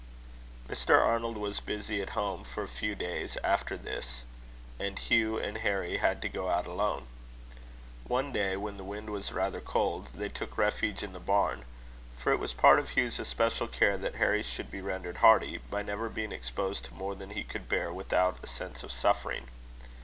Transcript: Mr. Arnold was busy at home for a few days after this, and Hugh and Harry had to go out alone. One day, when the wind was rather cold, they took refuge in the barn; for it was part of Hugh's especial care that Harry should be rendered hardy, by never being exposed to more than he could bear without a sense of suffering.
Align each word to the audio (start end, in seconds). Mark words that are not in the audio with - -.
Mr. 0.67 0.97
Arnold 0.99 1.37
was 1.37 1.59
busy 1.59 2.01
at 2.01 2.09
home 2.17 2.43
for 2.43 2.63
a 2.63 2.67
few 2.67 2.95
days 2.95 3.37
after 3.43 3.77
this, 3.77 4.23
and 4.79 4.97
Hugh 4.97 5.37
and 5.37 5.59
Harry 5.59 5.97
had 5.97 6.23
to 6.23 6.27
go 6.27 6.49
out 6.49 6.65
alone. 6.65 7.03
One 8.05 8.31
day, 8.33 8.57
when 8.57 8.77
the 8.77 8.83
wind 8.83 9.11
was 9.11 9.31
rather 9.31 9.61
cold, 9.61 10.07
they 10.15 10.27
took 10.29 10.57
refuge 10.57 11.03
in 11.03 11.13
the 11.13 11.19
barn; 11.19 11.65
for 12.17 12.31
it 12.31 12.39
was 12.39 12.51
part 12.51 12.79
of 12.79 12.97
Hugh's 12.97 13.19
especial 13.19 13.67
care 13.67 13.95
that 13.95 14.15
Harry 14.15 14.41
should 14.41 14.71
be 14.71 14.81
rendered 14.81 15.17
hardy, 15.17 15.59
by 15.69 15.83
never 15.83 16.09
being 16.09 16.31
exposed 16.31 16.85
to 16.85 16.95
more 16.95 17.13
than 17.13 17.29
he 17.29 17.43
could 17.43 17.69
bear 17.69 17.93
without 17.93 18.39
a 18.41 18.47
sense 18.47 18.81
of 18.81 18.91
suffering. 18.91 19.49